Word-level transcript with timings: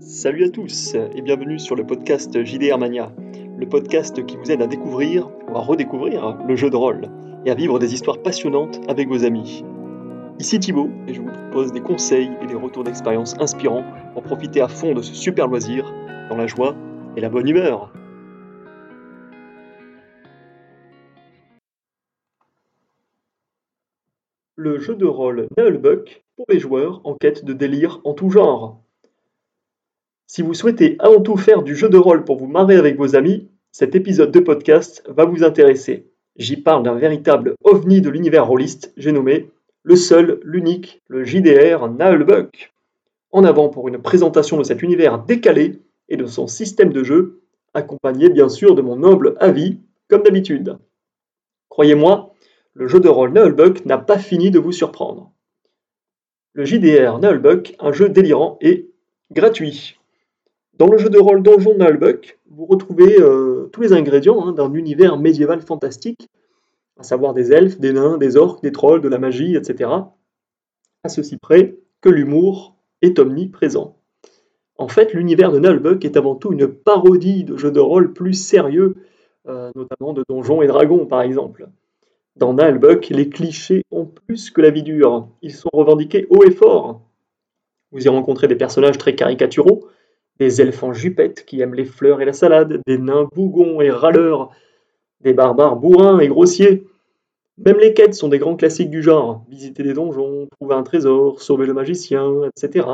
Salut 0.00 0.44
à 0.44 0.48
tous 0.48 0.94
et 0.94 1.20
bienvenue 1.20 1.58
sur 1.58 1.76
le 1.76 1.86
podcast 1.86 2.42
JDR 2.42 2.78
Mania, 2.78 3.12
le 3.58 3.68
podcast 3.68 4.24
qui 4.24 4.38
vous 4.38 4.50
aide 4.50 4.62
à 4.62 4.66
découvrir 4.66 5.28
ou 5.46 5.56
à 5.58 5.60
redécouvrir 5.60 6.38
le 6.48 6.56
jeu 6.56 6.70
de 6.70 6.76
rôle 6.76 7.02
et 7.44 7.50
à 7.50 7.54
vivre 7.54 7.78
des 7.78 7.92
histoires 7.92 8.16
passionnantes 8.22 8.80
avec 8.88 9.08
vos 9.08 9.26
amis. 9.26 9.62
Ici 10.38 10.58
Thibaut 10.58 10.88
et 11.06 11.12
je 11.12 11.20
vous 11.20 11.30
propose 11.30 11.72
des 11.72 11.82
conseils 11.82 12.30
et 12.40 12.46
des 12.46 12.54
retours 12.54 12.82
d'expérience 12.82 13.34
inspirants 13.40 13.84
pour 14.14 14.22
profiter 14.22 14.62
à 14.62 14.68
fond 14.68 14.94
de 14.94 15.02
ce 15.02 15.14
super 15.14 15.48
loisir 15.48 15.92
dans 16.30 16.36
la 16.38 16.46
joie 16.46 16.74
et 17.18 17.20
la 17.20 17.28
bonne 17.28 17.46
humeur. 17.46 17.92
Le 24.56 24.78
jeu 24.78 24.94
de 24.94 25.06
rôle 25.06 25.46
Nullbuck 25.58 26.24
pour 26.36 26.46
les 26.48 26.58
joueurs 26.58 27.02
en 27.04 27.14
quête 27.14 27.44
de 27.44 27.52
délire 27.52 28.00
en 28.04 28.14
tout 28.14 28.30
genre. 28.30 28.82
Si 30.32 30.42
vous 30.42 30.54
souhaitez 30.54 30.94
avant 31.00 31.20
tout 31.20 31.36
faire 31.36 31.64
du 31.64 31.74
jeu 31.74 31.88
de 31.88 31.98
rôle 31.98 32.24
pour 32.24 32.36
vous 32.36 32.46
marrer 32.46 32.76
avec 32.76 32.96
vos 32.96 33.16
amis, 33.16 33.48
cet 33.72 33.96
épisode 33.96 34.30
de 34.30 34.38
podcast 34.38 35.02
va 35.08 35.24
vous 35.24 35.42
intéresser. 35.42 36.06
J'y 36.36 36.56
parle 36.56 36.84
d'un 36.84 36.94
véritable 36.94 37.56
ovni 37.64 38.00
de 38.00 38.10
l'univers 38.10 38.46
rôliste, 38.46 38.92
j'ai 38.96 39.10
nommé 39.10 39.50
le 39.82 39.96
seul, 39.96 40.38
l'unique, 40.44 41.02
le 41.08 41.24
JDR 41.24 41.88
Nullbuck. 41.88 42.72
En 43.32 43.42
avant 43.42 43.70
pour 43.70 43.88
une 43.88 43.98
présentation 43.98 44.56
de 44.56 44.62
cet 44.62 44.82
univers 44.82 45.18
décalé 45.18 45.80
et 46.08 46.16
de 46.16 46.26
son 46.26 46.46
système 46.46 46.92
de 46.92 47.02
jeu, 47.02 47.42
accompagné 47.74 48.28
bien 48.28 48.48
sûr 48.48 48.76
de 48.76 48.82
mon 48.82 48.94
noble 48.94 49.34
avis, 49.40 49.80
comme 50.06 50.22
d'habitude. 50.22 50.78
Croyez-moi, 51.70 52.32
le 52.74 52.86
jeu 52.86 53.00
de 53.00 53.08
rôle 53.08 53.32
Nullbuck 53.32 53.84
n'a 53.84 53.98
pas 53.98 54.18
fini 54.18 54.52
de 54.52 54.60
vous 54.60 54.70
surprendre. 54.70 55.32
Le 56.52 56.64
JDR 56.64 57.18
Nullbuck, 57.18 57.74
un 57.80 57.90
jeu 57.90 58.08
délirant 58.08 58.58
et 58.60 58.92
gratuit. 59.32 59.96
Dans 60.80 60.88
le 60.88 60.96
jeu 60.96 61.10
de 61.10 61.18
rôle 61.18 61.42
Donjon 61.42 61.74
Nullbuck, 61.74 62.38
vous 62.48 62.64
retrouvez 62.64 63.20
euh, 63.20 63.68
tous 63.70 63.82
les 63.82 63.92
ingrédients 63.92 64.46
hein, 64.46 64.52
d'un 64.52 64.72
univers 64.72 65.18
médiéval 65.18 65.60
fantastique, 65.60 66.30
à 66.98 67.02
savoir 67.02 67.34
des 67.34 67.52
elfes, 67.52 67.78
des 67.78 67.92
nains, 67.92 68.16
des 68.16 68.38
orques, 68.38 68.62
des 68.62 68.72
trolls, 68.72 69.02
de 69.02 69.08
la 69.10 69.18
magie, 69.18 69.56
etc. 69.56 69.90
À 71.04 71.10
ceci 71.10 71.36
près 71.36 71.76
que 72.00 72.08
l'humour 72.08 72.76
est 73.02 73.18
omniprésent. 73.18 73.98
En 74.78 74.88
fait, 74.88 75.12
l'univers 75.12 75.52
de 75.52 75.58
Nullbuck 75.58 76.02
est 76.06 76.16
avant 76.16 76.34
tout 76.34 76.50
une 76.54 76.66
parodie 76.66 77.44
de 77.44 77.58
jeux 77.58 77.72
de 77.72 77.80
rôle 77.80 78.14
plus 78.14 78.32
sérieux, 78.32 78.96
euh, 79.48 79.70
notamment 79.74 80.14
de 80.14 80.24
Donjons 80.30 80.62
et 80.62 80.66
Dragons 80.66 81.04
par 81.04 81.20
exemple. 81.20 81.68
Dans 82.36 82.54
Nullbuck, 82.54 83.10
les 83.10 83.28
clichés 83.28 83.82
ont 83.90 84.06
plus 84.06 84.48
que 84.48 84.62
la 84.62 84.70
vie 84.70 84.82
dure. 84.82 85.28
Ils 85.42 85.52
sont 85.52 85.68
revendiqués 85.74 86.26
haut 86.30 86.42
et 86.42 86.52
fort. 86.52 87.02
Vous 87.92 88.06
y 88.06 88.08
rencontrez 88.08 88.48
des 88.48 88.56
personnages 88.56 88.96
très 88.96 89.14
caricaturaux, 89.14 89.84
des 90.40 90.62
elfes 90.62 90.82
en 90.82 90.94
jupette 90.94 91.44
qui 91.44 91.60
aiment 91.60 91.74
les 91.74 91.84
fleurs 91.84 92.22
et 92.22 92.24
la 92.24 92.32
salade, 92.32 92.80
des 92.86 92.98
nains 92.98 93.28
bougons 93.34 93.82
et 93.82 93.90
râleurs, 93.90 94.50
des 95.20 95.34
barbares 95.34 95.76
bourrins 95.76 96.18
et 96.18 96.28
grossiers. 96.28 96.86
Même 97.58 97.76
les 97.78 97.92
quêtes 97.92 98.14
sont 98.14 98.28
des 98.28 98.38
grands 98.38 98.56
classiques 98.56 98.88
du 98.88 99.02
genre, 99.02 99.44
visiter 99.50 99.82
des 99.82 99.92
donjons, 99.92 100.48
trouver 100.58 100.74
un 100.74 100.82
trésor, 100.82 101.42
sauver 101.42 101.66
le 101.66 101.74
magicien, 101.74 102.32
etc. 102.44 102.88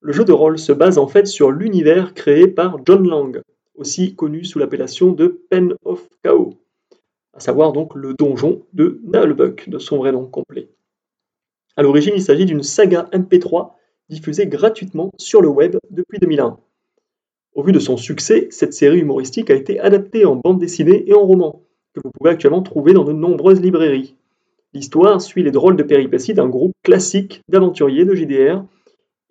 Le 0.00 0.12
jeu 0.12 0.26
de 0.26 0.32
rôle 0.32 0.58
se 0.58 0.72
base 0.72 0.98
en 0.98 1.08
fait 1.08 1.26
sur 1.26 1.50
l'univers 1.50 2.12
créé 2.12 2.46
par 2.46 2.76
John 2.84 3.08
Lang, 3.08 3.40
aussi 3.74 4.14
connu 4.14 4.44
sous 4.44 4.58
l'appellation 4.58 5.12
de 5.12 5.40
Pen 5.48 5.74
of 5.86 6.06
Chaos, 6.22 6.52
à 7.32 7.40
savoir 7.40 7.72
donc 7.72 7.94
le 7.94 8.12
donjon 8.12 8.62
de 8.74 9.00
Nullbuck, 9.04 9.70
de 9.70 9.78
son 9.78 9.96
vrai 9.96 10.12
nom 10.12 10.26
complet. 10.26 10.68
À 11.76 11.82
l'origine, 11.82 12.12
il 12.14 12.22
s'agit 12.22 12.44
d'une 12.44 12.62
saga 12.62 13.08
MP3 13.12 13.70
diffusée 14.08 14.46
gratuitement 14.46 15.10
sur 15.18 15.40
le 15.42 15.48
web 15.48 15.76
depuis 15.90 16.18
2001. 16.18 16.58
Au 17.54 17.62
vu 17.62 17.72
de 17.72 17.78
son 17.78 17.96
succès, 17.96 18.48
cette 18.50 18.72
série 18.72 19.00
humoristique 19.00 19.50
a 19.50 19.54
été 19.54 19.80
adaptée 19.80 20.24
en 20.24 20.36
bande 20.36 20.60
dessinée 20.60 21.04
et 21.06 21.14
en 21.14 21.24
roman, 21.24 21.62
que 21.92 22.00
vous 22.04 22.10
pouvez 22.10 22.30
actuellement 22.30 22.62
trouver 22.62 22.92
dans 22.92 23.04
de 23.04 23.12
nombreuses 23.12 23.60
librairies. 23.60 24.16
L'histoire 24.74 25.20
suit 25.20 25.42
les 25.42 25.50
drôles 25.50 25.76
de 25.76 25.82
péripéties 25.82 26.34
d'un 26.34 26.48
groupe 26.48 26.74
classique 26.82 27.42
d'aventuriers 27.48 28.04
de 28.04 28.14
JDR. 28.14 28.64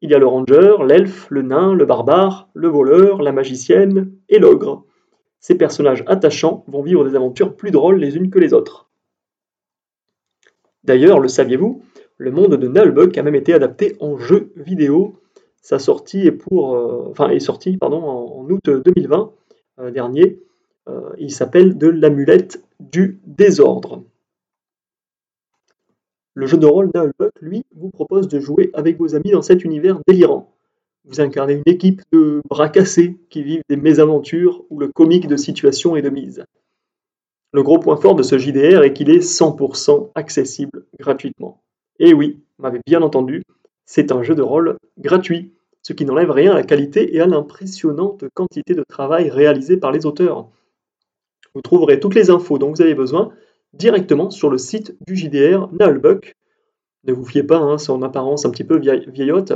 Il 0.01 0.09
y 0.09 0.13
a 0.13 0.19
le 0.19 0.27
ranger, 0.27 0.77
l'elfe, 0.85 1.27
le 1.29 1.41
nain, 1.41 1.73
le 1.73 1.85
barbare, 1.85 2.49
le 2.53 2.67
voleur, 2.67 3.21
la 3.21 3.31
magicienne 3.31 4.11
et 4.29 4.39
l'ogre. 4.39 4.83
Ces 5.39 5.55
personnages 5.55 6.03
attachants 6.07 6.65
vont 6.67 6.81
vivre 6.81 7.07
des 7.07 7.15
aventures 7.15 7.55
plus 7.55 7.71
drôles 7.71 7.99
les 7.99 8.17
unes 8.17 8.29
que 8.29 8.39
les 8.39 8.53
autres. 8.53 8.89
D'ailleurs, 10.83 11.19
le 11.19 11.27
saviez-vous, 11.27 11.83
le 12.17 12.31
monde 12.31 12.55
de 12.55 12.67
Nullbuck 12.67 13.17
a 13.17 13.23
même 13.23 13.35
été 13.35 13.53
adapté 13.53 13.95
en 13.99 14.17
jeu 14.17 14.51
vidéo. 14.55 15.19
Sa 15.61 15.79
sortie 15.79 16.21
est, 16.21 16.31
pour, 16.31 16.75
euh, 16.75 17.39
sortie 17.39 17.77
en, 17.81 18.47
août 18.49 18.69
2020 18.69 19.31
euh, 19.79 19.91
dernier. 19.91 20.39
Euh, 20.89 21.11
il 21.19 21.31
s'appelle 21.31 21.77
De 21.77 21.87
l'amulette 21.87 22.63
du 22.79 23.19
désordre. 23.25 24.03
Le 26.33 26.45
jeu 26.45 26.57
de 26.57 26.65
rôle 26.65 26.89
Nullbuck, 26.93 27.33
lui, 27.41 27.65
vous 27.75 27.89
propose 27.89 28.27
de 28.27 28.39
jouer 28.39 28.69
avec 28.73 28.97
vos 28.97 29.15
amis 29.15 29.31
dans 29.31 29.41
cet 29.41 29.63
univers 29.63 29.99
délirant. 30.07 30.53
Vous 31.05 31.21
incarnez 31.21 31.53
une 31.53 31.73
équipe 31.73 32.01
de 32.11 32.41
bras 32.49 32.69
cassés 32.69 33.17
qui 33.29 33.43
vivent 33.43 33.63
des 33.69 33.77
mésaventures 33.77 34.63
ou 34.69 34.79
le 34.79 34.87
comique 34.87 35.27
de 35.27 35.37
situation 35.37 35.95
et 35.95 36.01
de 36.01 36.09
mise. 36.09 36.45
Le 37.53 37.63
gros 37.63 37.79
point 37.79 37.97
fort 37.97 38.15
de 38.15 38.23
ce 38.23 38.37
JDR 38.37 38.83
est 38.83 38.93
qu'il 38.93 39.09
est 39.09 39.19
100% 39.19 40.11
accessible 40.15 40.85
gratuitement. 40.99 41.61
Et 41.99 42.13
oui, 42.13 42.39
vous 42.57 42.63
m'avez 42.63 42.79
bien 42.85 43.01
entendu, 43.01 43.43
c'est 43.85 44.11
un 44.11 44.21
jeu 44.23 44.35
de 44.35 44.41
rôle 44.41 44.77
gratuit, 44.97 45.53
ce 45.81 45.93
qui 45.93 46.05
n'enlève 46.05 46.31
rien 46.31 46.51
à 46.51 46.55
la 46.55 46.63
qualité 46.63 47.15
et 47.15 47.21
à 47.21 47.27
l'impressionnante 47.27 48.25
quantité 48.33 48.75
de 48.75 48.83
travail 48.87 49.29
réalisé 49.29 49.77
par 49.77 49.91
les 49.91 50.05
auteurs. 50.05 50.49
Vous 51.55 51.61
trouverez 51.61 51.99
toutes 51.99 52.15
les 52.15 52.29
infos 52.29 52.57
dont 52.57 52.69
vous 52.69 52.81
avez 52.81 52.93
besoin 52.93 53.31
directement 53.73 54.29
sur 54.29 54.49
le 54.49 54.57
site 54.57 54.95
du 55.07 55.15
JDR 55.15 55.69
Nullbuck. 55.71 56.35
Ne 57.05 57.13
vous 57.13 57.25
fiez 57.25 57.43
pas, 57.43 57.57
hein, 57.57 57.77
en 57.87 58.01
apparence 58.01 58.45
un 58.45 58.51
petit 58.51 58.63
peu 58.63 58.77
vieillotte. 58.77 59.53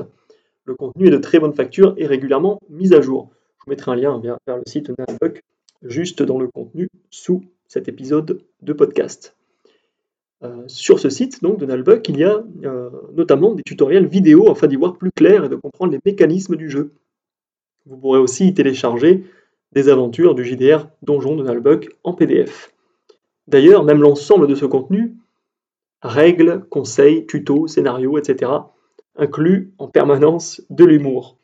Le 0.64 0.76
contenu 0.76 1.08
est 1.08 1.12
de 1.12 1.18
très 1.18 1.40
bonne 1.40 1.54
facture 1.54 1.94
et 1.98 2.08
régulièrement 2.08 2.60
mis 2.70 2.94
à 2.94 3.02
jour. 3.02 3.30
Je 3.60 3.66
vous 3.66 3.72
mettrai 3.72 3.92
un 3.92 3.96
lien 3.96 4.20
vers, 4.20 4.38
le 4.48 4.64
site 4.66 4.90
Nullbuck 4.90 5.42
juste 5.84 6.24
dans 6.24 6.40
le 6.40 6.48
contenu 6.48 6.88
sous 7.10 7.44
cet 7.68 7.88
épisode 7.88 8.42
de 8.62 8.74
podcast. 8.74 9.36
Euh, 10.44 10.64
sur 10.68 11.00
ce 11.00 11.10
site 11.10 11.44
donc 11.44 11.60
de 11.60 11.66
Nullbuck, 11.66 12.08
il 12.10 12.18
y 12.18 12.24
a 12.24 12.44
euh, 12.64 12.90
notamment 13.14 13.54
des 13.54 13.64
tutoriels 13.64 14.08
vidéo 14.08 14.50
afin 14.50 14.68
d'y 14.68 14.76
voir 14.76 14.98
plus 14.98 15.12
clair 15.12 15.44
et 15.44 15.50
de 15.50 15.56
comprendre 15.56 15.92
les 15.92 16.00
mécanismes 16.04 16.56
du 16.56 16.70
jeu. 16.70 16.94
Vous 17.86 17.98
pourrez 17.98 18.20
aussi 18.20 18.48
y 18.48 18.54
télécharger 18.54 19.24
des 19.72 19.90
aventures 19.90 20.34
du 20.34 20.44
JDR 20.44 20.88
Donjon 21.04 21.36
de 21.36 21.44
Nullbuck 21.44 21.96
en 22.04 22.14
PDF. 22.14 22.74
D'ailleurs, 23.48 23.84
même 23.84 24.02
l'ensemble 24.02 24.48
de 24.48 24.56
ce 24.56 24.66
contenu, 24.66 25.16
règles, 26.02 26.64
conseils, 26.70 27.26
tutos, 27.28 27.68
scénarios, 27.68 28.18
etc., 28.18 28.52
inclut 29.16 29.74
en 29.78 29.88
permanence 29.88 30.62
de 30.70 30.86
l'humour. 30.86 31.38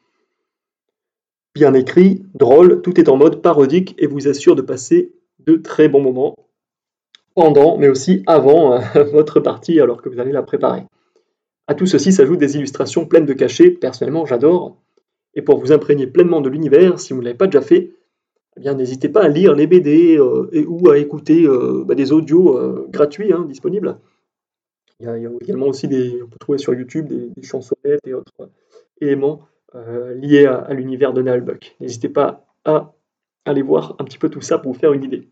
Bien 1.53 1.74
écrit, 1.74 2.24
drôle, 2.34 2.81
tout 2.81 3.00
est 3.00 3.09
en 3.09 3.18
mode 3.18 3.41
parodique 3.41 3.96
et 3.97 4.07
vous 4.07 4.28
assure 4.28 4.56
de 4.56 4.62
passer 4.62 5.12
de 5.40 5.56
très 5.56 5.88
bons 5.88 6.02
moments 6.02 6.36
pendant, 7.38 7.78
mais 7.78 7.88
aussi 7.88 8.24
avant 8.25 8.74
euh, 8.74 9.03
votre 9.14 9.40
partie 9.40 9.80
alors 9.80 10.02
que 10.02 10.09
vous 10.09 10.20
allez 10.20 10.31
la 10.31 10.42
préparer. 10.42 10.81
À 11.68 11.75
tout 11.75 11.86
ceci 11.86 12.12
s'ajoutent 12.12 12.40
des 12.40 12.56
illustrations 12.56 13.06
pleines 13.06 13.28
de 13.28 13.34
cachets, 13.34 13.70
personnellement 13.70 14.25
j'adore. 14.25 14.75
Et 15.36 15.44
pour 15.44 15.59
vous 15.59 15.72
imprégner 15.72 16.08
pleinement 16.08 16.42
de 16.42 16.50
l'univers, 16.50 17.00
si 17.00 17.14
vous 17.14 17.20
ne 17.20 17.25
l'avez 17.25 17.38
pas 17.38 17.46
déjà 17.46 17.62
fait, 17.62 17.92
eh 18.56 18.59
bien 18.59 18.74
n'hésitez 18.74 19.08
pas 19.08 19.22
à 19.22 19.28
lire 19.28 19.53
les 19.53 19.68
BD 19.68 20.18
euh, 20.18 20.50
et 20.52 20.66
ou 20.66 20.90
à 20.90 20.98
écouter 20.98 21.46
euh, 21.46 21.84
bah, 21.86 21.94
des 21.94 22.12
audios 22.12 22.88
gratuits 22.90 23.31
hein, 23.31 23.46
disponibles. 23.48 24.00
Il 25.00 25.06
y, 25.06 25.09
a, 25.09 25.16
également 25.42 25.68
aussi 25.68 25.88
des, 25.88 26.19
on 26.24 26.28
peut 26.28 26.40
trouver 26.40 26.58
sur 26.58 26.74
YouTube 26.74 27.06
des, 27.06 27.44
chansonnettes 27.44 28.02
et 28.08 28.16
autres 28.16 28.50
éléments 29.00 29.42
liés 30.16 30.48
à, 30.48 30.74
l'univers 30.74 31.13
de 31.13 31.22
Nalbuck. 31.22 31.75
N'hésitez 31.80 32.10
pas 32.10 32.48
à 32.66 32.95
aller 33.45 33.62
voir 33.62 33.95
un 34.00 34.06
petit 34.06 34.18
peu 34.18 34.30
tout 34.30 34.42
ça 34.42 34.57
pour 34.57 34.74
vous 34.74 34.80
faire 34.80 34.94
une 34.94 35.04
idée. 35.04 35.28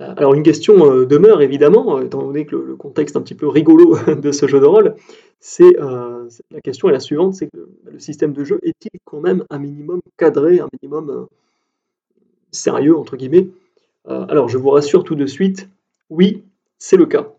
Euh, 0.00 0.14
alors 0.16 0.34
une 0.34 0.42
question 0.42 0.90
euh, 0.90 1.06
demeure 1.06 1.40
évidemment, 1.40 1.98
euh, 1.98 2.04
étant 2.04 2.22
donné 2.22 2.46
que 2.46 2.56
le, 2.56 2.76
contexte 2.76 3.16
un 3.16 3.20
petit 3.20 3.34
peu 3.34 3.46
rigolo 3.46 3.96
de 4.16 4.32
ce 4.32 4.46
jeu 4.48 4.60
de 4.60 4.66
rôle, 4.66 4.96
c'est 5.40 5.76
la 5.78 6.60
question 6.62 6.88
est 6.88 6.92
la 6.92 7.00
suivante, 7.00 7.34
c'est 7.34 7.48
que 7.48 7.68
le 7.84 7.98
système 7.98 8.32
de 8.32 8.44
jeu 8.44 8.60
est-il 8.62 8.98
quand 9.04 9.20
même 9.20 9.44
un 9.50 9.58
minimum 9.58 10.00
cadré, 10.16 10.58
un 10.58 10.68
minimum 10.80 11.26
sérieux 12.50 12.96
entre 12.96 13.16
guillemets? 13.16 13.48
Alors 14.06 14.48
je 14.48 14.56
vous 14.56 14.70
rassure 14.70 15.04
tout 15.04 15.16
de 15.16 15.26
suite, 15.26 15.68
oui, 16.08 16.44
c'est 16.78 16.96
le 16.96 17.04
cas. 17.04 17.34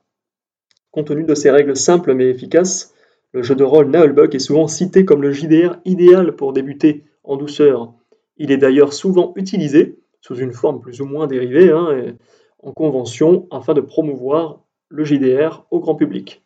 Compte 0.91 1.07
tenu 1.07 1.23
de 1.23 1.33
ces 1.33 1.49
règles 1.49 1.75
simples 1.75 2.13
mais 2.13 2.29
efficaces, 2.29 2.93
le 3.33 3.41
jeu 3.41 3.55
de 3.55 3.63
rôle 3.63 3.89
Nullbuck 3.89 4.35
est 4.35 4.39
souvent 4.39 4.67
cité 4.67 5.03
comme 5.03 5.23
le 5.23 5.31
JDR 5.31 5.77
idéal 5.83 6.35
pour 6.35 6.53
débuter 6.53 7.05
en 7.23 7.37
douceur. 7.37 7.91
Il 8.37 8.51
est 8.51 8.57
d'ailleurs 8.57 8.93
souvent 8.93 9.33
utilisé 9.35 9.97
sous 10.21 10.35
une 10.35 10.53
forme 10.53 10.79
plus 10.79 11.01
ou 11.01 11.05
moins 11.05 11.25
dérivée, 11.25 11.71
hein, 11.71 12.15
en 12.65 12.73
convention 12.73 13.47
afin 13.51 13.73
de 13.73 13.81
promouvoir 13.81 14.65
le 14.89 15.05
JDR 15.05 15.65
au 15.71 15.79
grand 15.79 15.95
public. 15.95 16.43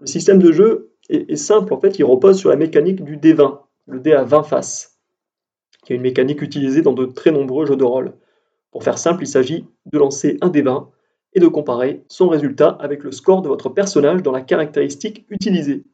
Le 0.00 0.06
système 0.06 0.40
de 0.40 0.52
jeu 0.52 0.92
est, 1.08 1.36
simple, 1.36 1.72
en 1.72 1.80
fait, 1.80 1.98
il 1.98 2.04
repose 2.04 2.38
sur 2.38 2.50
la 2.50 2.56
mécanique 2.56 3.04
du 3.04 3.16
D20, 3.16 3.60
le 3.86 4.00
dé 4.00 4.12
à 4.12 4.24
20 4.24 4.42
faces, 4.42 4.98
qui 5.84 5.92
est 5.92 5.96
une 5.96 6.02
mécanique 6.02 6.42
utilisée 6.42 6.82
dans 6.82 6.92
de 6.92 7.06
très 7.06 7.30
nombreux 7.30 7.66
jeux 7.66 7.76
de 7.76 7.84
rôle. 7.84 8.14
Pour 8.72 8.82
faire 8.82 8.98
simple, 8.98 9.22
il 9.22 9.28
s'agit 9.28 9.66
de 9.86 9.98
lancer 9.98 10.38
un 10.40 10.48
dé 10.48 10.62
20 10.62 10.90
et 11.34 11.40
de 11.40 11.46
comparer 11.46 12.04
son 12.08 12.28
résultat 12.28 12.68
avec 12.80 13.04
le 13.04 13.12
score 13.12 13.42
de 13.42 13.48
votre 13.48 13.68
personnage 13.68 14.22
dans 14.22 14.32
la 14.32 14.40
caractéristique 14.40 15.24
utilisée. 15.28 15.84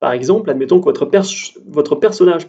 Par 0.00 0.12
exemple, 0.12 0.50
admettons 0.50 0.80
que 0.80 0.84
votre, 0.84 1.96
personnage 1.96 2.46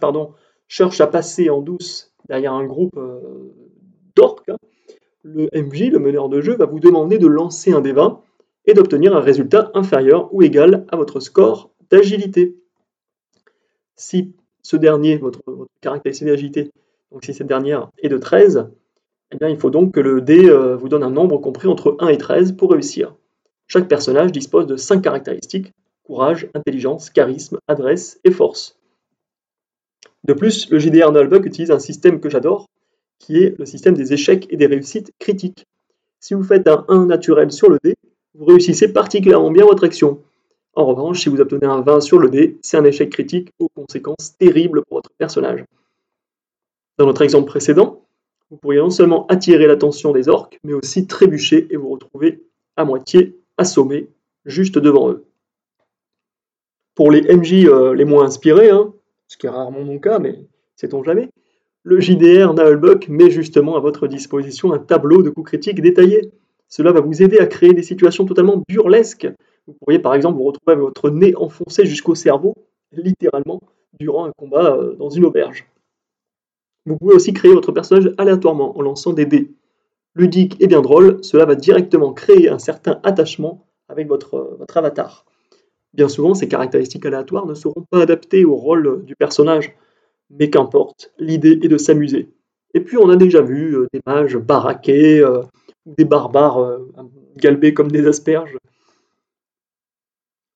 cherche 0.68 1.00
à 1.00 1.06
passer 1.06 1.50
en 1.50 1.62
douce 1.62 2.12
derrière 2.28 2.52
un 2.52 2.64
groupe 2.64 2.96
euh, 2.96 3.20
d'orques. 4.16 4.48
Hein. 4.48 4.56
Le 5.26 5.48
MJ, 5.54 5.90
le 5.90 5.98
meneur 5.98 6.28
de 6.28 6.42
jeu, 6.42 6.54
va 6.54 6.66
vous 6.66 6.80
demander 6.80 7.16
de 7.16 7.26
lancer 7.26 7.72
un 7.72 7.80
dé 7.80 7.92
20 7.92 8.20
et 8.66 8.74
d'obtenir 8.74 9.16
un 9.16 9.20
résultat 9.20 9.70
inférieur 9.72 10.32
ou 10.34 10.42
égal 10.42 10.84
à 10.90 10.96
votre 10.96 11.18
score 11.18 11.70
d'agilité. 11.90 12.56
Si 13.96 14.34
ce 14.62 14.76
dernier, 14.76 15.16
votre, 15.16 15.42
caractéristique 15.80 16.26
d'agilité, 16.26 16.70
donc 17.10 17.24
si 17.24 17.32
cette 17.32 17.46
dernière 17.46 17.90
est 18.02 18.10
de 18.10 18.18
13, 18.18 18.68
eh 19.32 19.50
il 19.50 19.56
faut 19.56 19.70
donc 19.70 19.94
que 19.94 20.00
le 20.00 20.20
dé 20.20 20.44
euh, 20.44 20.76
vous 20.76 20.90
donne 20.90 21.02
un 21.02 21.10
nombre 21.10 21.38
compris 21.38 21.68
entre 21.68 21.96
1 22.00 22.08
et 22.08 22.18
13 22.18 22.52
pour 22.52 22.70
réussir. 22.70 23.14
Chaque 23.66 23.88
personnage 23.88 24.30
dispose 24.30 24.66
de 24.66 24.76
5 24.76 25.00
caractéristiques, 25.00 25.72
courage, 26.02 26.50
intelligence, 26.52 27.08
charisme, 27.08 27.58
adresse 27.66 28.20
et 28.24 28.30
force. 28.30 28.78
De 30.24 30.34
plus, 30.34 30.70
le 30.70 30.78
JDR 30.78 31.12
Nullbug 31.12 31.46
utilise 31.46 31.70
un 31.70 31.78
système 31.78 32.20
que 32.20 32.28
j'adore, 32.28 32.66
qui 33.24 33.38
est 33.38 33.58
le 33.58 33.64
système 33.64 33.94
des 33.94 34.12
échecs 34.12 34.46
et 34.50 34.56
des 34.58 34.66
réussites 34.66 35.12
critiques. 35.18 35.66
Si 36.20 36.34
vous 36.34 36.42
faites 36.42 36.68
un 36.68 36.84
1 36.88 37.06
naturel 37.06 37.50
sur 37.50 37.70
le 37.70 37.78
dé, 37.82 37.94
vous 38.34 38.44
réussissez 38.44 38.92
particulièrement 38.92 39.50
bien 39.50 39.64
votre 39.64 39.84
action. 39.84 40.20
En 40.74 40.84
revanche, 40.84 41.22
si 41.22 41.30
vous 41.30 41.40
obtenez 41.40 41.66
un 41.66 41.80
20 41.80 42.00
sur 42.00 42.18
le 42.18 42.28
dé, 42.28 42.58
c'est 42.60 42.76
un 42.76 42.84
échec 42.84 43.10
critique 43.10 43.50
aux 43.58 43.68
conséquences 43.68 44.36
terribles 44.38 44.82
pour 44.84 44.98
votre 44.98 45.10
personnage. 45.16 45.64
Dans 46.98 47.06
notre 47.06 47.22
exemple 47.22 47.46
précédent, 47.46 48.04
vous 48.50 48.58
pourriez 48.58 48.80
non 48.80 48.90
seulement 48.90 49.26
attirer 49.28 49.66
l'attention 49.66 50.12
des 50.12 50.28
orques, 50.28 50.60
mais 50.62 50.74
aussi 50.74 51.06
trébucher 51.06 51.66
et 51.70 51.76
vous 51.76 51.88
retrouver 51.88 52.42
à 52.76 52.84
moitié 52.84 53.38
assommé 53.56 54.08
juste 54.44 54.78
devant 54.78 55.10
eux. 55.10 55.24
Pour 56.94 57.10
les 57.10 57.22
MJ 57.22 57.64
euh, 57.64 57.94
les 57.94 58.04
moins 58.04 58.26
inspirés, 58.26 58.68
hein, 58.68 58.92
ce 59.28 59.38
qui 59.38 59.46
est 59.46 59.50
rarement 59.50 59.82
mon 59.82 59.98
cas, 59.98 60.18
mais 60.18 60.44
sait-on 60.76 61.02
jamais, 61.02 61.30
le 61.84 62.00
JDR 62.00 62.54
Naulbuck 62.54 63.08
met 63.08 63.30
justement 63.30 63.76
à 63.76 63.80
votre 63.80 64.08
disposition 64.08 64.72
un 64.72 64.78
tableau 64.78 65.22
de 65.22 65.28
coups 65.28 65.50
critiques 65.50 65.82
détaillé. 65.82 66.32
Cela 66.66 66.92
va 66.92 67.00
vous 67.00 67.22
aider 67.22 67.38
à 67.38 67.46
créer 67.46 67.74
des 67.74 67.82
situations 67.82 68.24
totalement 68.24 68.62
burlesques. 68.66 69.28
Vous 69.66 69.74
pourriez 69.74 69.98
par 69.98 70.14
exemple 70.14 70.38
vous 70.38 70.44
retrouver 70.44 70.72
avec 70.72 70.82
votre 70.82 71.10
nez 71.10 71.36
enfoncé 71.36 71.84
jusqu'au 71.84 72.14
cerveau, 72.14 72.54
littéralement, 72.92 73.60
durant 74.00 74.24
un 74.24 74.32
combat 74.32 74.76
euh, 74.76 74.94
dans 74.96 75.10
une 75.10 75.26
auberge. 75.26 75.66
Vous 76.86 76.96
pouvez 76.96 77.14
aussi 77.14 77.34
créer 77.34 77.52
votre 77.52 77.70
personnage 77.70 78.12
aléatoirement 78.16 78.78
en 78.78 78.82
lançant 78.82 79.12
des 79.12 79.26
dés. 79.26 79.52
Ludique 80.14 80.56
et 80.60 80.66
bien 80.66 80.80
drôle, 80.80 81.22
cela 81.22 81.44
va 81.44 81.54
directement 81.54 82.14
créer 82.14 82.48
un 82.48 82.58
certain 82.58 82.98
attachement 83.02 83.66
avec 83.90 84.08
votre, 84.08 84.34
euh, 84.36 84.56
votre 84.58 84.76
avatar. 84.78 85.26
Bien 85.92 86.08
souvent, 86.08 86.32
ces 86.32 86.48
caractéristiques 86.48 87.04
aléatoires 87.04 87.46
ne 87.46 87.54
seront 87.54 87.84
pas 87.90 88.00
adaptées 88.00 88.46
au 88.46 88.56
rôle 88.56 89.04
du 89.04 89.14
personnage, 89.16 89.76
mais 90.30 90.50
qu'importe, 90.50 91.12
l'idée 91.18 91.58
est 91.62 91.68
de 91.68 91.78
s'amuser. 91.78 92.28
Et 92.74 92.80
puis 92.80 92.98
on 92.98 93.08
a 93.08 93.16
déjà 93.16 93.40
vu 93.40 93.76
euh, 93.76 93.86
des 93.92 94.00
mages 94.04 94.36
baraqués, 94.36 95.20
euh, 95.20 95.42
des 95.86 96.04
barbares 96.04 96.58
euh, 96.58 96.90
galbés 97.36 97.72
comme 97.72 97.90
des 97.90 98.06
asperges. 98.06 98.58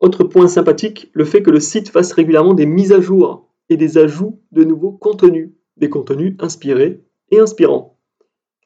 Autre 0.01 0.25
point 0.25 0.49
sympathique, 0.49 1.11
le 1.13 1.25
fait 1.25 1.43
que 1.43 1.51
le 1.51 1.61
site 1.61 1.89
fasse 1.89 2.13
régulièrement 2.13 2.55
des 2.55 2.67
mises 2.67 2.93
à 2.93 3.01
jour 3.01 3.49
et 3.69 3.77
des 3.77 3.99
ajouts 3.99 4.41
de 4.53 4.65
nouveaux 4.65 4.93
contenus, 4.93 5.51
des 5.77 5.89
contenus 5.89 6.35
inspirés 6.41 7.01
et 7.31 7.39
inspirants. 7.39 7.97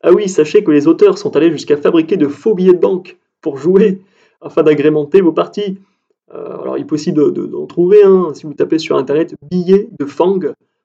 Ah 0.02 0.12
oui, 0.12 0.28
sachez 0.28 0.64
que 0.64 0.70
les 0.70 0.88
auteurs 0.88 1.16
sont 1.18 1.36
allés 1.36 1.50
jusqu'à 1.50 1.76
fabriquer 1.76 2.16
de 2.16 2.28
faux 2.28 2.54
billets 2.54 2.74
de 2.74 2.78
banque 2.78 3.18
pour 3.40 3.56
jouer, 3.56 4.02
afin 4.40 4.62
d'agrémenter 4.62 5.20
vos 5.20 5.32
parties. 5.32 5.78
Alors, 6.30 6.78
il 6.78 6.82
est 6.82 6.86
possible 6.86 7.32
d'en 7.32 7.66
trouver 7.66 8.02
un, 8.02 8.32
si 8.32 8.46
vous 8.46 8.54
tapez 8.54 8.78
sur 8.78 8.96
internet 8.96 9.34
billet 9.50 9.90
de 9.98 10.06
Fang, 10.06 10.38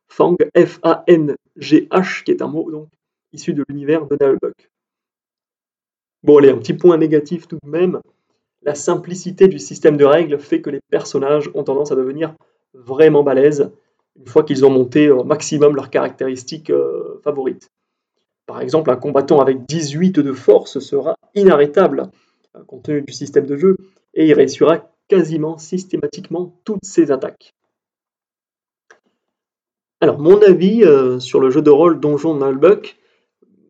Fang, 0.07 0.36
F-A-N-G-H, 0.56 2.24
qui 2.24 2.31
est 2.31 2.42
un 2.42 2.48
mot 2.48 2.71
donc 2.71 2.88
issu 3.33 3.54
de 3.54 3.63
l'univers 3.68 4.06
de 4.06 4.18
Nullbuck. 4.19 4.69
Bon, 6.24 6.38
allez, 6.38 6.50
un 6.50 6.57
petit 6.57 6.74
point 6.74 6.98
négatif 6.98 7.48
tout 7.48 7.59
de 7.63 7.69
même. 7.69 8.01
La 8.63 8.75
simplicité 8.75 9.48
du 9.48 9.59
système 9.59 9.98
de 9.98 10.06
règles 10.06 10.39
fait 10.39 10.62
que 10.62 10.69
les 10.69 10.80
personnages 10.89 11.50
ont 11.54 11.63
tendance 11.63 11.92
à 11.92 11.95
devenir 11.95 12.36
vraiment 12.74 13.24
balèzes 13.24 13.71
une 14.19 14.27
fois 14.27 14.44
qu'ils 14.44 14.65
ont 14.65 14.69
monté 14.69 15.09
au 15.09 15.24
maximum 15.24 15.75
leurs 15.75 15.89
caractéristiques 15.89 16.69
euh, 16.71 17.19
favorites. 17.24 17.69
Par 18.48 18.62
exemple, 18.62 18.89
un 18.89 18.95
combattant 18.95 19.42
avec 19.42 19.65
18 19.65 20.19
de 20.19 20.33
force 20.33 20.80
sera 20.80 21.15
inarrêtable, 21.36 22.09
euh, 22.56 22.63
compte 22.63 22.83
tenu 22.83 23.01
du 23.01 23.13
système 23.13 23.45
de 23.45 23.57
jeu, 23.57 23.77
et 24.13 24.25
il 24.25 24.33
réussira 24.33 24.89
quasiment 25.07 25.57
systématiquement 25.57 26.59
toutes 26.63 26.83
ses 26.83 27.12
attaques. 27.12 27.54
Alors, 29.99 30.19
mon 30.19 30.39
avis 30.44 30.83
euh, 30.83 31.19
sur 31.19 31.39
le 31.39 31.49
jeu 31.49 31.63
de 31.63 31.71
rôle 31.71 31.99
Donjon 31.99 32.35
Nalbuck, 32.35 32.97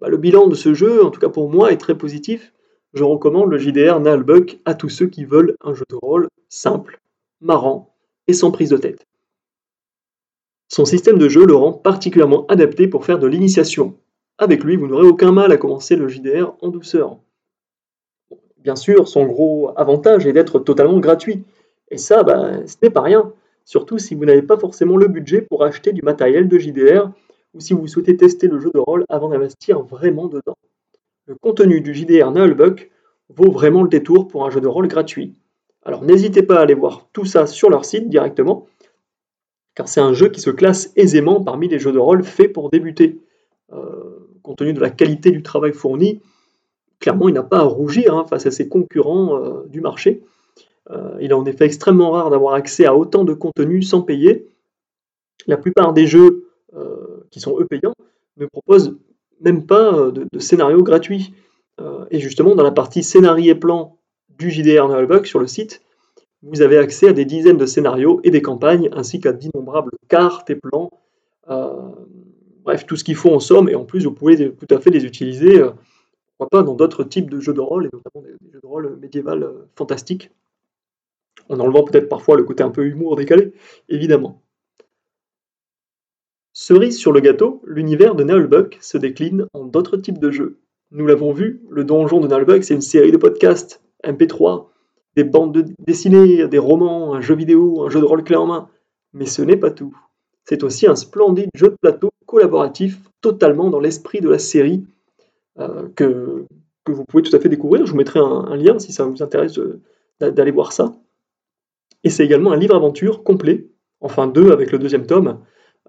bah, 0.02 0.10
le 0.10 0.18
bilan 0.18 0.48
de 0.48 0.56
ce 0.56 0.74
jeu, 0.74 1.04
en 1.04 1.10
tout 1.10 1.22
cas 1.22 1.30
pour 1.30 1.50
moi, 1.50 1.72
est 1.72 1.78
très 1.78 1.98
positif. 1.98 2.54
Je 2.94 3.04
recommande 3.04 3.50
le 3.50 3.58
JDR 3.58 4.00
Nalbuck 4.02 4.60
à 4.66 4.74
tous 4.74 4.90
ceux 4.90 5.08
qui 5.08 5.24
veulent 5.24 5.56
un 5.62 5.74
jeu 5.74 5.86
de 5.90 5.96
rôle 5.96 6.28
simple, 6.50 7.00
marrant 7.40 7.96
et 8.28 8.34
sans 8.34 8.52
prise 8.52 8.72
de 8.72 8.78
tête. 8.78 9.06
Son 10.68 10.84
système 10.84 11.18
de 11.18 11.30
jeu 11.30 11.46
le 11.46 11.56
rend 11.56 11.72
particulièrement 11.72 12.46
adapté 12.48 12.88
pour 12.88 13.06
faire 13.06 13.20
de 13.20 13.28
l'initiation. 13.28 13.96
Avec 14.38 14.66
lui, 14.66 14.76
vous 14.76 14.88
n'aurez 14.88 15.08
aucun 15.08 15.32
mal 15.32 15.54
à 15.54 15.58
commencer 15.58 15.96
le 15.96 16.10
JDR 16.10 16.54
en 16.62 16.68
douceur. 16.68 17.18
Bien 18.58 18.76
sûr, 18.76 19.08
son 19.08 19.26
gros 19.26 19.72
avantage 19.78 20.28
est 20.28 20.34
d'être 20.34 20.60
totalement 20.60 21.00
gratuit. 21.00 21.44
Et 21.90 21.98
ça, 21.98 22.24
bah, 22.24 22.68
ce 22.68 22.76
n'est 22.82 22.90
pas 22.90 23.02
rien. 23.02 23.32
Surtout 23.68 23.98
si 23.98 24.16
vous 24.16 24.24
n'avez 24.24 24.44
pas 24.44 24.58
forcément 24.58 24.96
le 24.96 25.10
budget 25.10 25.42
pour 25.42 25.66
acheter 25.66 25.92
du 25.92 26.02
matériel 26.02 26.48
de 26.48 26.58
JDR 26.58 27.12
ou 27.54 27.60
si 27.60 27.74
vous 27.74 27.86
souhaitez 27.86 28.16
tester 28.16 28.48
le 28.48 28.62
jeu 28.62 28.72
de 28.74 28.80
rôle 28.80 29.04
avant 29.10 29.28
d'investir 29.28 29.82
vraiment 29.82 30.28
dedans. 30.28 30.56
Le 31.26 31.36
contenu 31.36 31.82
du 31.82 31.94
JDR 31.94 32.32
Nullbuck 32.32 32.90
vaut 33.28 33.52
vraiment 33.52 33.84
le 33.84 33.90
détour 33.90 34.30
pour 34.30 34.46
un 34.46 34.50
jeu 34.52 34.62
de 34.62 34.70
rôle 34.70 34.88
gratuit. 34.88 35.36
Alors 35.84 36.06
n'hésitez 36.06 36.44
pas 36.44 36.60
à 36.60 36.62
aller 36.62 36.76
voir 36.76 37.10
tout 37.12 37.26
ça 37.26 37.46
sur 37.46 37.70
leur 37.70 37.84
site 37.84 38.08
directement 38.08 38.68
car 39.76 39.90
c'est 39.90 40.00
un 40.00 40.14
jeu 40.14 40.30
qui 40.30 40.40
se 40.40 40.50
classe 40.50 40.94
aisément 40.96 41.44
parmi 41.44 41.68
les 41.68 41.78
jeux 41.78 41.92
de 41.92 42.00
rôle 42.00 42.24
faits 42.24 42.54
pour 42.54 42.70
débuter. 42.70 43.20
Euh, 43.74 44.30
compte 44.44 44.60
tenu 44.60 44.72
de 44.72 44.80
la 44.80 44.92
qualité 44.92 45.30
du 45.30 45.44
travail 45.44 45.74
fourni, 45.74 46.22
clairement, 47.02 47.28
il 47.28 47.34
n'a 47.34 47.44
pas 47.44 47.60
à 47.60 47.64
rougir 47.64 48.16
hein, 48.16 48.24
face 48.24 48.46
à 48.46 48.52
ses 48.52 48.70
concurrents 48.70 49.44
euh, 49.44 49.68
du 49.68 49.82
marché. 49.82 50.24
Euh, 50.92 51.18
il 51.20 51.32
est 51.32 51.34
en 51.34 51.46
effet 51.46 51.66
extrêmement 51.66 52.12
rare 52.12 52.30
d'avoir 52.30 52.54
accès 52.54 52.86
à 52.86 52.96
autant 52.96 53.24
de 53.24 53.34
contenu 53.34 53.82
sans 53.82 54.02
payer. 54.02 54.48
La 55.48 55.58
plupart 55.58 55.94
des 55.94 56.08
jeux 56.08 56.44
qui 57.32 57.40
sont 57.40 57.60
eux 57.60 57.66
payants 57.66 57.96
ne 58.36 58.46
proposent 58.46 58.98
même 59.42 59.66
pas 59.66 60.12
de, 60.12 60.28
de 60.32 60.40
scénario 60.40 60.84
gratuit. 60.84 61.34
et 62.12 62.20
justement, 62.20 62.54
dans 62.54 62.64
la 62.64 62.72
partie 62.72 63.02
scénario 63.02 63.54
et 63.54 63.56
plan 63.56 63.98
du 64.38 64.52
JDR 64.52 64.88
Nullbug 64.88 65.26
sur 65.26 65.40
le 65.40 65.48
site, 65.48 65.82
vous 66.44 66.62
avez 66.62 66.78
accès 66.78 67.10
à 67.10 67.14
des 67.14 67.26
dizaines 67.26 67.58
de 67.58 67.66
scénarios 67.66 68.22
et 68.24 68.32
des 68.32 68.42
campagnes, 68.42 68.90
ainsi 68.94 69.20
qu'à 69.20 69.34
d'innombrables 69.34 69.92
cartes 70.08 70.50
et 70.50 70.56
plans. 70.56 70.92
Euh, 71.50 71.90
bref, 72.64 72.86
tout 72.86 72.96
ce 72.96 73.04
qu'il 73.04 73.16
faut 73.16 73.34
en 73.34 73.40
somme, 73.40 73.70
et 73.70 73.76
en 73.76 73.86
plus, 73.86 74.06
vous 74.06 74.14
pouvez 74.14 74.52
tout 74.52 74.68
à 74.70 74.80
fait 74.80 74.92
les 74.92 75.06
utiliser, 75.06 75.60
euh, 75.60 75.72
pourquoi 76.38 76.60
pas, 76.60 76.64
dans 76.64 76.76
d'autres 76.76 77.04
types 77.04 77.30
de 77.30 77.40
jeux 77.40 77.54
de 77.54 77.62
rôle, 77.62 77.86
et 77.86 77.90
notamment 77.92 78.24
des, 78.24 78.52
jeux 78.52 78.60
de 78.62 78.68
rôle 78.68 78.98
médiéval 79.02 79.44
euh, 79.44 79.68
fantastiques, 79.76 80.32
en 81.50 81.60
enlevant 81.60 81.84
peut-être 81.84 82.10
parfois 82.10 82.38
le 82.38 82.44
côté 82.44 82.64
un 82.64 82.70
peu 82.70 82.86
humour 82.86 83.16
décalé, 83.16 83.54
évidemment. 83.90 84.42
Cerise 86.54 86.98
sur 86.98 87.12
le 87.12 87.20
gâteau, 87.20 87.62
l'univers 87.66 88.16
de 88.16 88.24
Nullbuck 88.24 88.78
se 88.82 88.98
décline 88.98 89.46
en 89.54 89.66
d'autres 89.66 89.98
types 89.98 90.20
de 90.20 90.32
jeux. 90.32 90.58
Nous 90.92 91.06
l'avons 91.06 91.32
vu, 91.32 91.62
le 91.70 91.84
donjon 91.84 92.20
de 92.20 92.28
Nullbuck, 92.28 92.64
c'est 92.64 92.74
une 92.74 92.82
série 92.82 93.12
de 93.12 93.18
podcasts, 93.18 93.82
MP3, 94.04 94.68
des 95.16 95.24
bandes 95.24 95.66
dessinées, 95.80 96.48
des 96.48 96.58
romans, 96.58 97.14
un 97.14 97.22
jeu 97.22 97.36
vidéo, 97.36 97.84
un 97.84 97.90
jeu 97.90 98.00
de 98.00 98.06
rôle 98.06 98.24
clé 98.24 98.36
en 98.36 98.48
main. 98.48 98.70
Mais 99.14 99.26
ce 99.26 99.42
n'est 99.42 99.58
pas 99.58 99.72
tout. 99.72 99.96
C'est 100.46 100.64
aussi 100.64 100.88
un 100.88 100.96
splendide 100.96 101.50
jeu 101.56 101.70
de 101.70 101.76
plateau 101.82 102.10
collaboratif, 102.26 103.00
totalement 103.22 103.70
dans 103.70 103.80
l'esprit 103.80 104.22
de 104.22 104.30
la 104.30 104.40
série, 104.40 104.86
euh, 105.60 105.90
que, 105.96 106.46
que, 106.86 106.92
vous 106.92 107.04
pouvez 107.04 107.24
tout 107.24 107.36
à 107.36 107.40
fait 107.40 107.50
découvrir. 107.50 107.86
Je 107.86 107.92
vous 107.92 107.98
mettrai 107.98 108.20
un, 108.20 108.56
lien 108.56 108.80
si 108.80 108.94
ça 108.94 109.06
vous 109.06 109.22
intéresse 109.22 109.60
d'aller 110.20 110.52
voir 110.52 110.72
ça. 110.72 110.96
Et 112.04 112.10
c'est 112.10 112.26
également 112.26 112.52
un 112.52 112.58
livre-aventure 112.58 113.24
complet, 113.24 113.68
enfin 114.02 114.28
deux 114.28 114.52
avec 114.52 114.72
le 114.72 114.80
deuxième 114.80 115.06
tome, 115.06 115.42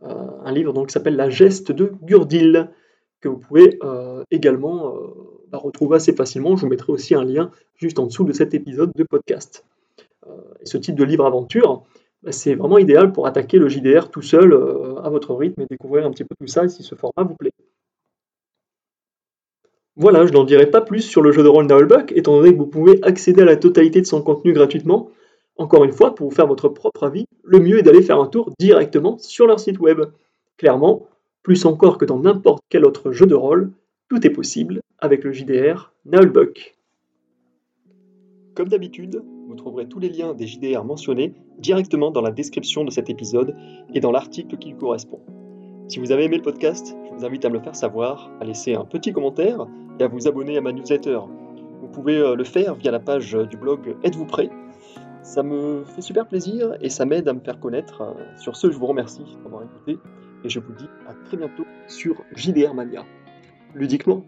euh, 0.03 0.27
un 0.45 0.53
livre 0.53 0.73
donc, 0.73 0.88
qui 0.88 0.93
s'appelle 0.93 1.17
La 1.17 1.31
geste 1.31 1.73
de 1.73 1.93
Gurdil, 2.03 2.71
que 3.21 3.29
vous 3.29 3.38
pouvez 3.38 3.79
euh, 3.83 4.23
également 4.31 4.95
va 5.50 5.59
retrouver 5.59 5.97
assez 5.97 6.12
facilement. 6.12 6.57
Je 6.57 6.62
vous 6.62 6.69
mettrai 6.69 6.93
aussi 6.93 7.15
un 7.15 7.25
lien 7.25 7.50
juste 7.75 7.99
en 7.99 8.07
dessous 8.07 8.25
de 8.25 8.33
cet 8.33 8.55
épisode 8.55 8.93
de 8.95 9.05
podcast. 9.05 9.65
Euh, 10.27 10.37
ce 10.65 10.79
type 10.79 10.95
de 10.95 11.05
livre 11.05 11.27
aventure 11.27 11.85
bah, 12.23 12.33
c'est 12.33 12.55
vraiment 12.55 12.79
idéal 12.79 13.12
pour 13.12 13.27
attaquer 13.27 13.59
le 13.59 13.69
JDR 13.69 14.11
tout 14.11 14.23
seul 14.23 14.53
euh, 14.53 14.97
à 15.03 15.09
votre 15.11 15.35
rythme 15.35 15.62
et 15.62 15.67
découvrir 15.67 16.05
un 16.05 16.11
petit 16.11 16.25
peu 16.25 16.35
tout 16.38 16.47
ça 16.47 16.69
si 16.69 16.83
ce 16.83 16.95
format 16.95 17.23
vous 17.29 17.37
plaît. 17.37 17.53
Voilà, 19.97 20.27
je 20.27 20.33
n'en 20.33 20.45
dirai 20.45 20.67
pas 20.67 20.81
plus 20.81 21.00
sur 21.00 21.23
le 21.23 21.33
jeu 21.33 21.43
de 21.43 21.49
rôle 21.49 21.67
Naulbuck, 21.67 22.12
étant 22.12 22.37
donné 22.37 22.53
que 22.53 22.59
vous 22.59 22.69
pouvez 22.69 23.00
accéder 23.03 23.43
à 23.43 23.45
la 23.45 23.57
totalité 23.57 24.00
de 24.00 24.07
son 24.07 24.23
contenu 24.23 24.53
gratuitement. 24.53 25.11
Encore 25.59 25.83
une 25.83 25.93
fois, 25.93 26.15
pour 26.15 26.29
vous 26.29 26.35
faire 26.35 26.47
votre 26.47 26.69
propre 26.69 27.05
avis, 27.05 27.27
le 27.43 27.59
mieux 27.59 27.81
est 27.81 27.83
d'aller 27.83 28.00
faire 28.00 28.21
un 28.21 28.29
tour 28.29 28.50
directement 28.61 29.19
sur 29.19 29.49
leur 29.49 29.59
site 29.59 29.81
web. 29.81 30.00
Clairement, 30.57 31.07
plus 31.43 31.67
encore 31.67 31.99
que 31.99 32.05
dans 32.05 32.21
n'importe 32.21 32.62
quel 32.69 32.85
autre 32.85 33.11
jeu 33.11 33.27
de 33.27 33.35
rôle, 33.35 33.73
tout 34.09 34.25
est 34.25 34.31
possible 34.31 34.81
avec 34.99 35.25
le 35.25 35.33
JDR 35.33 35.93
Naulbuck. 36.07 36.77
Comme 38.55 38.69
d'habitude, 38.69 39.23
vous 39.49 39.55
trouverez 39.57 39.88
tous 39.88 39.99
les 39.99 40.09
liens 40.09 40.33
des 40.33 40.47
JDR 40.47 40.85
mentionnés 40.85 41.35
directement 41.59 42.12
dans 42.12 42.23
la 42.23 42.31
description 42.31 42.85
de 42.85 42.91
cet 42.91 43.11
épisode 43.11 43.57
et 43.95 44.00
dans 44.00 44.12
l'article 44.12 44.57
qui 44.59 44.71
lui 44.71 44.79
correspond. 44.79 45.21
Si 45.88 45.99
vous 45.99 46.12
avez 46.12 46.25
aimé 46.25 46.37
le 46.37 46.43
podcast, 46.43 46.97
je 47.09 47.17
vous 47.17 47.25
invite 47.25 47.45
à 47.45 47.49
me 47.49 47.55
le 47.55 47.61
faire 47.61 47.75
savoir, 47.75 48.31
à 48.41 48.45
laisser 48.45 48.75
un 48.75 48.85
petit 48.85 49.12
commentaire 49.12 49.67
et 49.99 50.05
à 50.05 50.09
vous 50.09 50.29
abonner 50.29 50.57
à 50.57 50.61
ma 50.61 50.73
newsletter. 50.73 51.21
Vous 51.81 51.88
pouvez 51.88 52.17
euh, 52.17 52.37
le 52.37 52.45
faire 52.45 52.75
via 52.75 52.91
la 52.91 53.00
page 53.00 53.33
du 53.33 53.57
blog 53.57 53.97
Êtes-vous 54.05 54.27
prêt? 54.27 54.50
Ça 55.28 55.42
me 55.42 55.85
fait 55.85 56.00
super 56.00 56.26
plaisir 56.26 56.75
et 56.80 56.88
ça 56.88 57.04
m'aide 57.04 57.28
à 57.28 57.35
me 57.35 57.40
faire 57.40 57.61
connaître. 57.61 58.16
Sur 58.38 58.56
ce, 58.56 58.70
je 58.70 58.78
vous 58.78 58.87
remercie 58.87 59.37
d'avoir 59.44 59.62
écouté 59.62 59.99
et 60.42 60.49
je 60.49 60.58
vous 60.58 60.73
dis 60.73 60.88
à 61.06 61.12
très 61.26 61.37
bientôt 61.37 61.66
sur 61.87 62.25
JDR 62.35 62.73
Mania. 62.73 63.04
Ludiquement. 63.75 64.25